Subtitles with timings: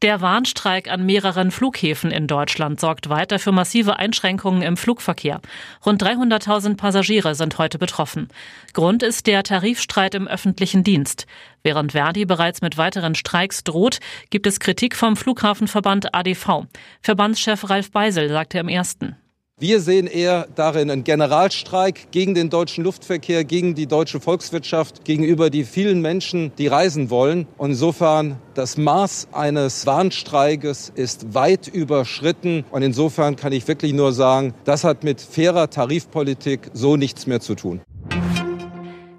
[0.00, 5.40] Der Warnstreik an mehreren Flughäfen in Deutschland sorgt weiter für massive Einschränkungen im Flugverkehr.
[5.84, 8.28] Rund 300.000 Passagiere sind heute betroffen.
[8.74, 11.26] Grund ist der Tarifstreit im öffentlichen Dienst.
[11.64, 13.98] Während Verdi bereits mit weiteren Streiks droht,
[14.30, 16.66] gibt es Kritik vom Flughafenverband ADV.
[17.02, 19.16] Verbandschef Ralf Beisel sagte im ersten.
[19.60, 25.50] Wir sehen eher darin einen Generalstreik gegen den deutschen Luftverkehr, gegen die deutsche Volkswirtschaft, gegenüber
[25.50, 27.48] die vielen Menschen, die reisen wollen.
[27.56, 32.66] Und insofern das Maß eines Warnstreikes ist weit überschritten.
[32.70, 37.40] Und insofern kann ich wirklich nur sagen, das hat mit fairer Tarifpolitik so nichts mehr
[37.40, 37.80] zu tun.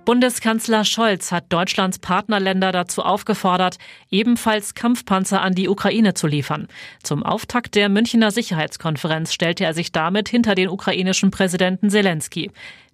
[0.09, 3.77] Bundeskanzler Scholz hat Deutschlands Partnerländer dazu aufgefordert,
[4.09, 6.67] ebenfalls Kampfpanzer an die Ukraine zu liefern.
[7.03, 12.49] Zum Auftakt der Münchner Sicherheitskonferenz stellte er sich damit hinter den ukrainischen Präsidenten Zelensky.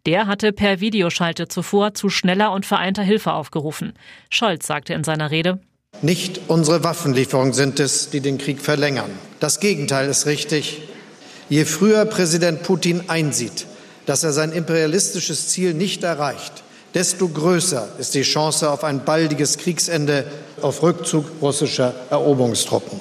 [0.05, 3.93] Der hatte per Videoschalte zuvor zu schneller und vereinter Hilfe aufgerufen.
[4.29, 5.61] Scholz sagte in seiner Rede,
[6.01, 9.11] nicht unsere Waffenlieferungen sind es, die den Krieg verlängern.
[9.39, 10.81] Das Gegenteil ist richtig.
[11.47, 13.67] Je früher Präsident Putin einsieht,
[14.05, 16.64] dass er sein imperialistisches Ziel nicht erreicht,
[16.95, 20.25] desto größer ist die Chance auf ein baldiges Kriegsende,
[20.61, 22.99] auf Rückzug russischer Eroberungstruppen.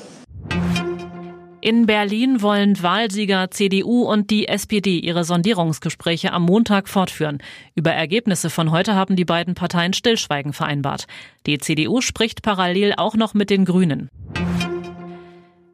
[1.61, 7.39] In Berlin wollen Wahlsieger CDU und die SPD ihre Sondierungsgespräche am Montag fortführen.
[7.75, 11.07] Über Ergebnisse von heute haben die beiden Parteien Stillschweigen vereinbart.
[11.47, 14.11] Die CDU spricht parallel auch noch mit den Grünen.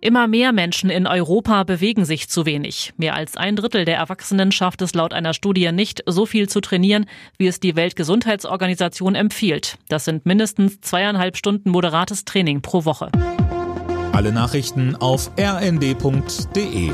[0.03, 2.95] Immer mehr Menschen in Europa bewegen sich zu wenig.
[2.97, 6.63] Mehr als ein Drittel der Erwachsenen schafft es laut einer Studie nicht, so viel zu
[6.63, 7.05] trainieren,
[7.37, 9.77] wie es die Weltgesundheitsorganisation empfiehlt.
[9.89, 13.11] Das sind mindestens zweieinhalb Stunden moderates Training pro Woche.
[14.13, 16.93] Alle Nachrichten auf rnd.de